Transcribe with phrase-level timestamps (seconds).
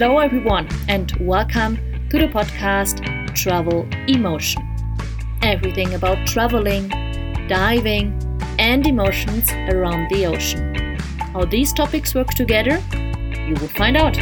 [0.00, 1.74] Hello, everyone, and welcome
[2.10, 3.02] to the podcast
[3.34, 4.62] Travel Emotion.
[5.42, 6.88] Everything about traveling,
[7.48, 8.16] diving,
[8.60, 10.96] and emotions around the ocean.
[11.32, 12.80] How these topics work together,
[13.48, 14.16] you will find out.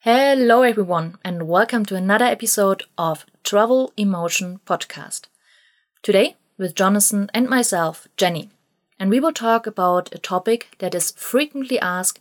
[0.00, 5.26] Hello, everyone, and welcome to another episode of Travel Emotion Podcast.
[6.02, 8.50] Today, with Jonathan and myself, Jenny,
[9.00, 12.20] and we will talk about a topic that is frequently asked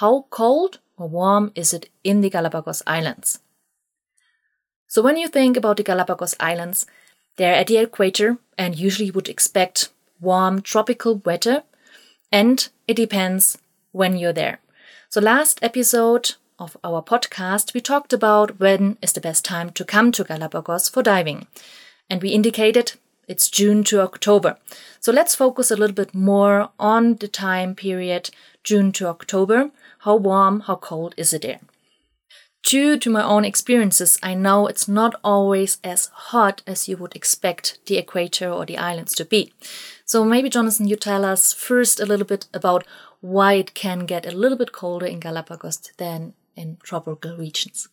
[0.00, 3.40] how cold or warm is it in the Galapagos Islands?
[4.88, 6.86] So, when you think about the Galapagos Islands,
[7.36, 11.64] they're at the equator and usually you would expect warm tropical weather,
[12.32, 13.58] and it depends
[13.92, 14.60] when you're there.
[15.10, 19.84] So, last episode of our podcast, we talked about when is the best time to
[19.84, 21.46] come to Galapagos for diving.
[22.08, 22.92] And we indicated
[23.28, 24.56] it's June to October.
[25.00, 28.30] So let's focus a little bit more on the time period
[28.62, 29.70] June to October.
[30.00, 31.60] How warm, how cold is it there?
[32.62, 37.14] Due to my own experiences, I know it's not always as hot as you would
[37.14, 39.52] expect the equator or the islands to be.
[40.04, 42.84] So maybe, Jonathan, you tell us first a little bit about
[43.20, 47.88] why it can get a little bit colder in Galapagos than in tropical regions.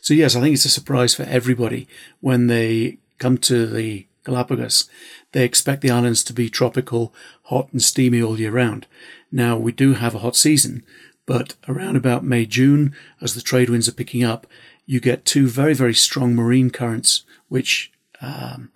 [0.00, 1.88] So, yes, I think it's a surprise for everybody
[2.20, 4.90] when they come to the Galapagos,
[5.32, 8.86] they expect the islands to be tropical, hot and steamy all year round.
[9.30, 10.82] Now, we do have a hot season,
[11.26, 14.46] but around about May, June, as the trade winds are picking up,
[14.84, 18.72] you get two very, very strong marine currents, which um,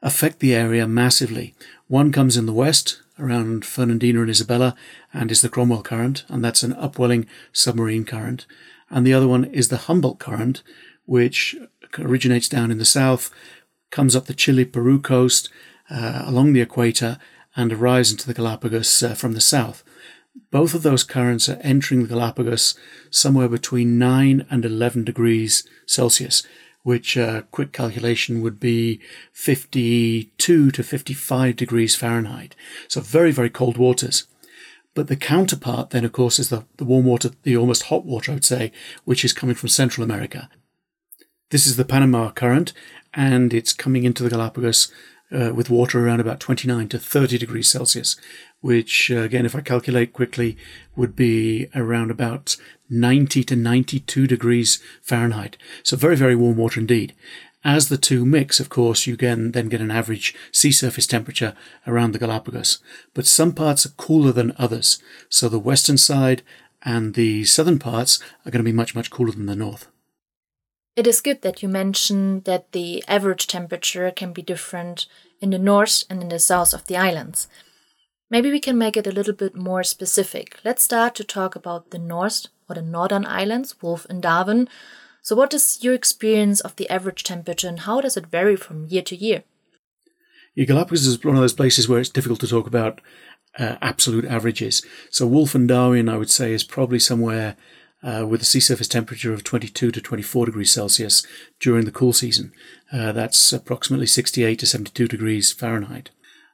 [0.00, 1.54] affect the area massively.
[1.88, 4.74] One comes in the west, around Fernandina and Isabella,
[5.12, 8.46] and is the Cromwell current, and that's an upwelling submarine current.
[8.90, 10.62] And the other one is the Humboldt current,
[11.04, 11.54] which
[11.98, 13.30] originates down in the south,
[13.92, 15.48] comes up the Chile Peru coast
[15.88, 17.18] uh, along the equator
[17.54, 19.84] and arrives into the Galapagos uh, from the south.
[20.50, 22.74] Both of those currents are entering the Galapagos
[23.10, 26.42] somewhere between 9 and 11 degrees Celsius,
[26.82, 29.00] which uh, quick calculation would be
[29.32, 32.56] 52 to 55 degrees Fahrenheit.
[32.88, 34.26] So very, very cold waters.
[34.94, 38.32] But the counterpart then, of course, is the, the warm water, the almost hot water,
[38.32, 38.72] I would say,
[39.04, 40.48] which is coming from Central America.
[41.52, 42.72] This is the Panama current,
[43.12, 44.90] and it's coming into the Galapagos
[45.30, 48.16] uh, with water around about 29 to 30 degrees Celsius,
[48.62, 50.56] which, uh, again, if I calculate quickly,
[50.96, 52.56] would be around about
[52.88, 55.58] 90 to 92 degrees Fahrenheit.
[55.82, 57.14] So very, very warm water indeed.
[57.62, 61.54] As the two mix, of course, you can then get an average sea surface temperature
[61.86, 62.78] around the Galapagos.
[63.12, 65.02] But some parts are cooler than others.
[65.28, 66.40] So the western side
[66.82, 69.91] and the southern parts are going to be much, much cooler than the north.
[70.94, 75.06] It is good that you mentioned that the average temperature can be different
[75.40, 77.48] in the north and in the south of the islands.
[78.30, 80.58] Maybe we can make it a little bit more specific.
[80.64, 84.68] Let's start to talk about the north or the northern islands, Wolf and Darwin.
[85.22, 88.86] So, what is your experience of the average temperature and how does it vary from
[88.86, 89.44] year to year?
[90.54, 93.00] Yeah, Galapagos is one of those places where it's difficult to talk about
[93.58, 94.82] uh, absolute averages.
[95.10, 97.56] So, Wolf and Darwin, I would say, is probably somewhere
[98.02, 101.26] uh, with a sea surface temperature of 22 to 24 degrees Celsius
[101.60, 102.52] during the cool season.
[102.92, 106.10] Uh, that's approximately 68 to 72 degrees Fahrenheit.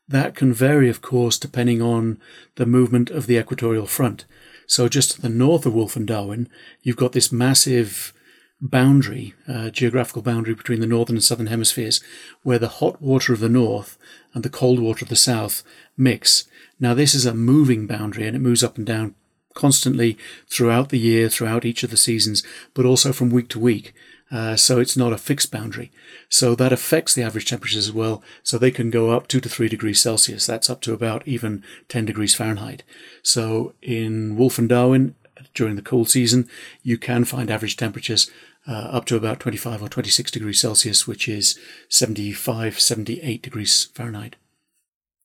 [0.07, 2.19] That can vary, of course, depending on
[2.57, 4.25] the movement of the equatorial front.
[4.67, 6.49] So, just to the north of Wolf and Darwin,
[6.83, 8.13] you've got this massive
[8.61, 12.03] boundary, uh, geographical boundary between the northern and southern hemispheres,
[12.43, 13.99] where the hot water of the north
[14.35, 15.63] and the cold water of the south
[15.97, 16.45] mix.
[16.81, 19.15] Now, this is a moving boundary and it moves up and down
[19.55, 20.17] constantly
[20.49, 22.43] throughout the year, throughout each of the seasons,
[22.75, 23.95] but also from week to week.
[24.31, 25.91] Uh, so it's not a fixed boundary.
[26.29, 28.23] So that affects the average temperatures as well.
[28.43, 30.47] So they can go up two to three degrees Celsius.
[30.47, 32.83] That's up to about even 10 degrees Fahrenheit.
[33.23, 35.15] So in Wolf and Darwin,
[35.55, 36.49] during the cool season,
[36.83, 38.31] you can find average temperatures
[38.67, 41.59] uh, up to about 25 or 26 degrees Celsius, which is
[41.89, 44.37] 75, 78 degrees Fahrenheit.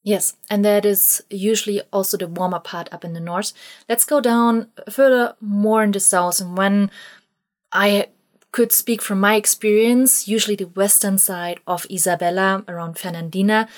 [0.03, 3.53] Yes, and that is usually also the warmer part up in the north.
[3.87, 6.41] Let's go down further more in the south.
[6.41, 6.91] And when
[7.71, 8.07] I
[8.51, 13.69] could speak from my experience, usually the western side of Isabella around Fernandina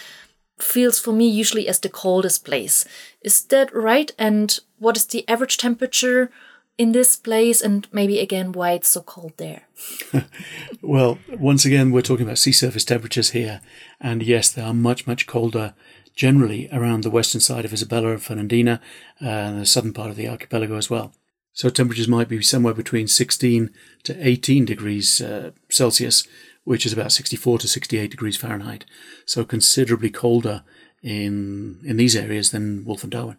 [0.57, 2.85] feels for me usually as the coldest place.
[3.21, 4.11] Is that right?
[4.17, 6.31] And what is the average temperature
[6.77, 9.63] in this place and maybe again why it's so cold there?
[10.81, 13.61] well, once again, we're talking about sea surface temperatures here.
[14.01, 15.73] And yes, they are much, much colder
[16.15, 18.81] generally around the western side of Isabella and Fernandina
[19.21, 21.13] uh, and the southern part of the archipelago as well.
[21.53, 23.69] So temperatures might be somewhere between 16
[24.03, 26.27] to 18 degrees uh, Celsius,
[26.63, 28.85] which is about 64 to 68 degrees Fahrenheit.
[29.25, 30.63] So considerably colder
[31.01, 33.37] in in these areas than Wolf and Darwin.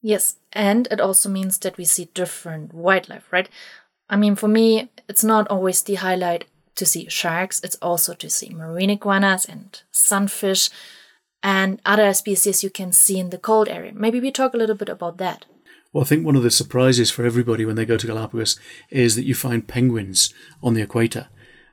[0.00, 3.48] Yes, and it also means that we see different wildlife, right?
[4.08, 6.44] I mean, for me, it's not always the highlight
[6.76, 10.70] to see sharks, it's also to see marine iguanas and sunfish
[11.42, 13.92] and other species you can see in the cold area.
[13.94, 15.44] Maybe we talk a little bit about that.
[15.92, 18.58] Well, I think one of the surprises for everybody when they go to Galapagos
[18.88, 21.28] is that you find penguins on the equator.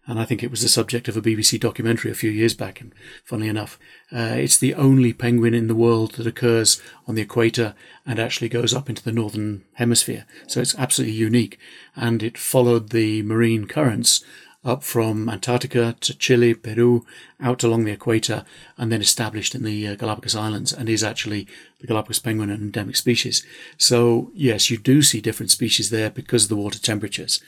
[0.05, 2.81] And I think it was the subject of a BBC documentary a few years back.
[2.81, 2.93] And
[3.23, 3.77] funnily enough,
[4.11, 7.75] uh, it's the only penguin in the world that occurs on the equator
[8.07, 10.25] and actually goes up into the northern hemisphere.
[10.47, 11.59] So it's absolutely unique.
[11.95, 14.25] And it followed the marine currents
[14.63, 17.05] up from Antarctica to Chile, Peru,
[17.39, 18.43] out along the equator,
[18.77, 21.47] and then established in the uh, Galapagos Islands, and is actually
[21.79, 23.45] the Galapagos penguin an endemic species.
[23.77, 27.41] So, yes, you do see different species there because of the water temperatures.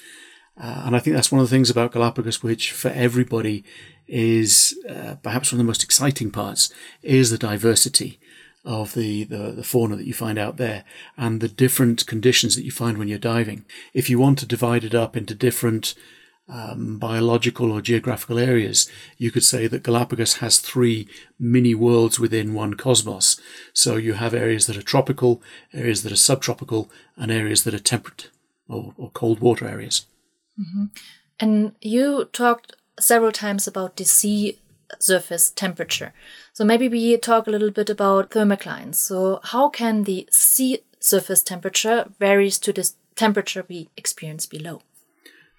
[0.57, 3.63] Uh, and I think that's one of the things about Galapagos, which for everybody
[4.07, 8.19] is uh, perhaps one of the most exciting parts, is the diversity
[8.63, 10.83] of the, the, the, fauna that you find out there
[11.17, 13.65] and the different conditions that you find when you're diving.
[13.91, 15.95] If you want to divide it up into different
[16.49, 21.07] um, biological or geographical areas, you could say that Galapagos has three
[21.39, 23.39] mini worlds within one cosmos.
[23.73, 25.41] So you have areas that are tropical,
[25.73, 28.29] areas that are subtropical, and areas that are temperate
[28.67, 30.05] or, or cold water areas.
[30.59, 30.85] Mm-hmm.
[31.39, 34.59] And you talked several times about the sea
[34.99, 36.13] surface temperature.
[36.53, 38.95] So maybe we talk a little bit about thermoclines.
[38.95, 44.81] So how can the sea surface temperature varies to the temperature we experience below?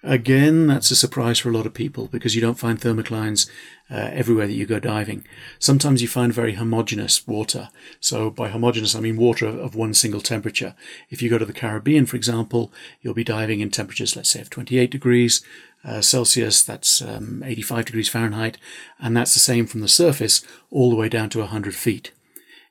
[0.05, 3.49] Again, that's a surprise for a lot of people because you don't find thermoclines
[3.89, 5.25] uh, everywhere that you go diving.
[5.59, 7.69] Sometimes you find very homogeneous water.
[8.01, 10.75] So by homogeneous, I mean water of, one single temperature.
[11.09, 14.41] If you go to the Caribbean, for example, you'll be diving in temperatures, let's say,
[14.41, 15.41] of 28 degrees
[15.85, 18.57] uh, Celsius, that's um, 85 degrees Fahrenheit,
[18.99, 22.11] and that's the same from the surface all the way down to 100 feet.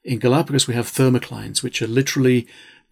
[0.05, 2.47] In Galapagos, we have thermoclines, which are literally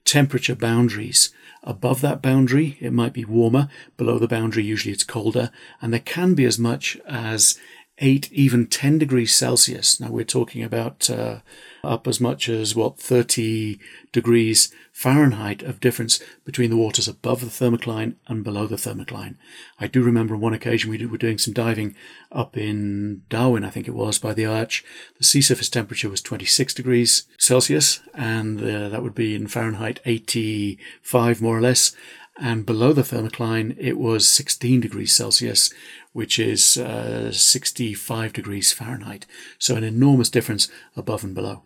[0.05, 1.31] temperature boundaries
[1.63, 3.69] Above that boundary, it might be warmer.
[3.97, 5.51] Below the boundary, usually it's colder.
[5.83, 7.59] And there can be as much as
[8.01, 10.01] 8, even 10 degrees Celsius.
[10.01, 11.41] Now we're talking about uh,
[11.85, 13.79] up as much as what 30
[14.13, 19.37] degrees Fahrenheit of difference between the waters above the thermocline and below the thermocline.
[19.79, 21.95] I do remember on one occasion we were doing some diving
[22.33, 24.85] up in Darwin, I think it was, by the arch.
[25.19, 30.01] The sea surface temperature was 26 degrees Celsius, and uh, that would be in Fahrenheit
[30.05, 31.95] 85 more or less.
[32.39, 35.73] And below the thermocline, it was 16 degrees Celsius,
[36.13, 39.27] which is uh, 65 degrees Fahrenheit.
[39.59, 41.63] So an enormous difference above and below.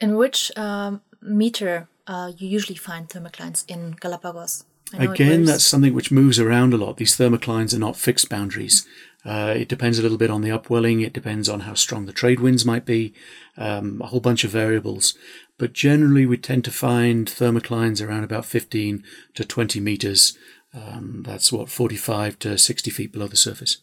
[0.00, 4.64] In which um, meter uh, you usually find thermoclines in Galapagos?
[4.94, 6.96] Again, that's something which moves around a lot.
[6.96, 8.86] These thermoclines are not fixed boundaries.
[9.24, 11.00] Uh, it depends a little bit on the upwelling.
[11.00, 13.12] It depends on how strong the trade winds might be.
[13.56, 15.18] Um, a whole bunch of variables.
[15.58, 19.02] But generally, we tend to find thermoclines around about 15
[19.34, 20.36] to 20 meters
[20.76, 23.78] um, that's what 45 to 60 feet below the surface.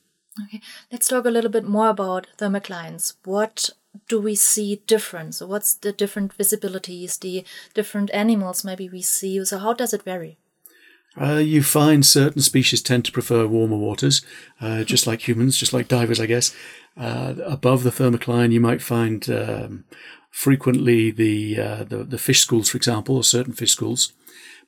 [0.45, 0.61] Okay,
[0.91, 3.15] let's talk a little bit more about thermoclines.
[3.23, 3.69] What
[4.07, 5.35] do we see different?
[5.35, 7.43] So, what's the different visibilities, the
[7.73, 9.43] different animals maybe we see?
[9.45, 10.37] So, how does it vary?
[11.19, 14.25] Uh, you find certain species tend to prefer warmer waters,
[14.59, 16.55] uh, just like humans, just like divers, I guess.
[16.97, 19.83] Uh, above the thermocline, you might find um,
[20.33, 24.13] frequently the, uh, the, the fish schools, for example, or certain fish schools.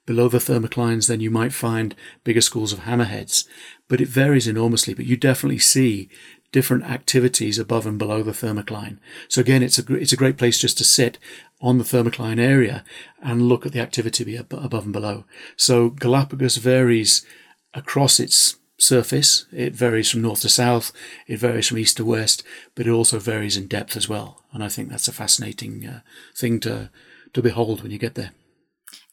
[0.05, 3.47] Below the thermoclines, then you might find bigger schools of hammerheads,
[3.87, 4.93] but it varies enormously.
[4.93, 6.07] But you definitely see
[6.51, 8.99] different activities above and below the thermocline.
[9.27, 11.17] So again, it's a it's a great place just to sit
[11.59, 12.85] on the thermocline area
[13.23, 15.25] and look at the activity above and below.
[15.57, 17.25] So Galapagos varies
[17.73, 19.45] across its surface.
[19.51, 20.91] It varies from north to south.
[21.27, 22.43] It varies from east to west,
[22.75, 24.43] but it also varies in depth as well.
[24.51, 25.99] And I think that's a fascinating uh,
[26.35, 26.89] thing to
[27.33, 28.31] to behold when you get there.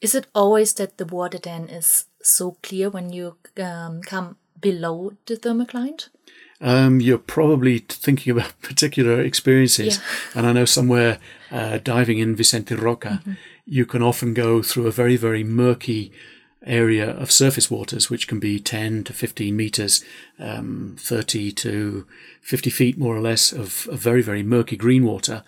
[0.00, 5.12] Is it always that the water then is so clear when you um, come below
[5.26, 6.08] the thermocline?
[6.60, 9.98] Um, you're probably thinking about particular experiences.
[9.98, 10.38] Yeah.
[10.38, 11.18] And I know somewhere
[11.50, 13.32] uh, diving in Vicente Roca, mm-hmm.
[13.66, 16.12] you can often go through a very, very murky
[16.66, 20.04] area of surface waters, which can be 10 to 15 meters,
[20.38, 22.06] um, 30 to
[22.40, 25.42] 50 feet more or less of, of very, very murky green water.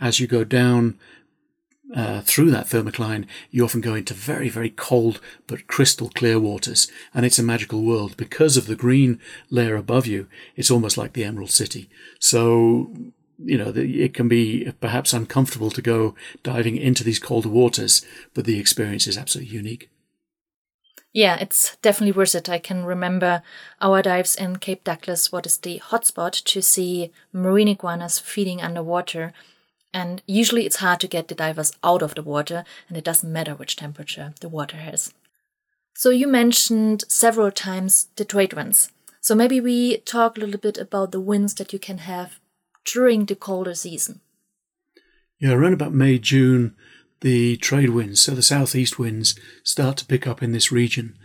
[0.00, 0.98] As you go down
[1.94, 6.88] uh, through that thermocline, you often go into very, very cold but crystal clear waters.
[7.12, 8.16] And it's a magical world.
[8.16, 11.88] Because of the green layer above you, it's almost like the Emerald City.
[12.18, 12.94] So,
[13.38, 18.44] you know, it can be perhaps uncomfortable to go diving into these colder waters, but
[18.44, 19.90] the experience is absolutely unique.
[21.12, 22.48] Yeah, it's definitely worth it.
[22.48, 23.42] I can remember
[23.80, 29.32] our dives in Cape Douglas, what is the hotspot to see marine iguanas feeding underwater.
[29.92, 33.32] And usually it's hard to get the divers out of the water, and it doesn't
[33.32, 35.12] matter which temperature the water has.
[35.96, 38.92] So you mentioned several times the trade winds.
[39.20, 42.38] So maybe we talk a little bit about the winds that you can have
[42.84, 44.20] during the colder season.
[45.40, 46.76] Yeah, around about May, June,
[47.20, 51.18] the trade winds, so the southeast winds, start to pick up in this region.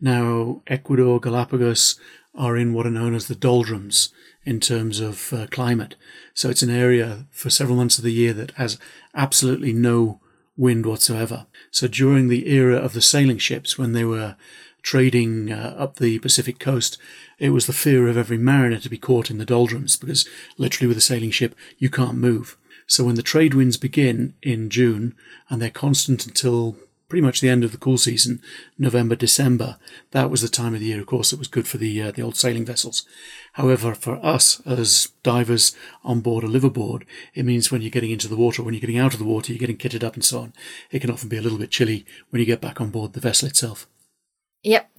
[0.00, 2.00] Now, Ecuador, Galapagos
[2.34, 4.10] are in what are known as the doldrums
[4.44, 5.94] in terms of uh, climate.
[6.34, 8.78] So it's an area for several months of the year that has
[9.14, 10.20] absolutely no
[10.56, 11.46] wind whatsoever.
[11.70, 14.36] So during the era of the sailing ships, when they were
[14.82, 16.98] trading uh, up the Pacific coast,
[17.38, 20.28] it was the fear of every mariner to be caught in the doldrums because
[20.58, 22.56] literally with a sailing ship, you can't move.
[22.86, 25.14] So when the trade winds begin in June
[25.48, 26.76] and they're constant until
[27.08, 28.40] pretty much the end of the cool season,
[28.78, 29.76] November, December,
[30.12, 32.10] that was the time of the year, of course, it was good for the, uh,
[32.10, 33.06] the old sailing vessels.
[33.52, 37.02] However, for us as divers on board a liveaboard,
[37.34, 39.52] it means when you're getting into the water, when you're getting out of the water,
[39.52, 40.52] you're getting kitted up and so on.
[40.90, 43.20] It can often be a little bit chilly when you get back on board the
[43.20, 43.86] vessel itself.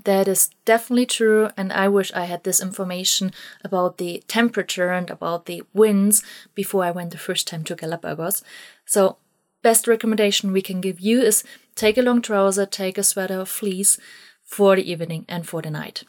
[0.03, 1.49] That is definitely true.
[1.55, 3.31] And I wish I had this information
[3.63, 6.23] about the temperature and about the winds
[6.55, 8.43] before I went the first time to Galapagos.
[8.85, 9.17] So,
[9.61, 11.43] best recommendation we can give you is
[11.75, 13.97] take a long trouser, take a sweater or fleece
[14.43, 16.03] for the evening and for the night.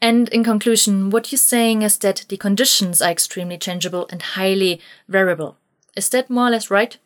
[0.00, 4.80] And in conclusion, what you're saying is that the conditions are extremely changeable and highly
[5.08, 5.56] variable.
[5.96, 6.98] Is that more or less right?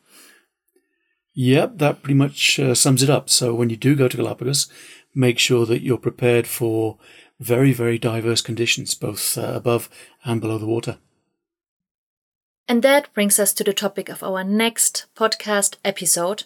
[1.35, 3.29] Yep, that pretty much uh, sums it up.
[3.29, 4.69] So when you do go to Galapagos,
[5.17, 6.99] make sure that you're prepared for
[7.41, 9.89] very, very diverse conditions, both uh, above
[10.25, 10.99] and below the water.
[12.69, 16.45] And that brings us to the topic of our next podcast episode.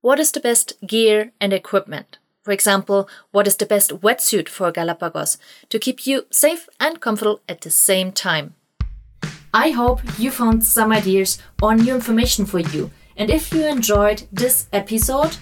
[0.00, 2.18] What is the best gear and equipment?
[2.42, 5.38] For example, what is the best wetsuit for Galapagos
[5.70, 8.54] to keep you safe and comfortable at the same time?
[9.54, 12.90] I hope you found some ideas or new information for you.
[13.16, 15.36] And if you enjoyed this episode